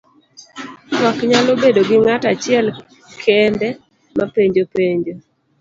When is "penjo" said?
4.73-5.13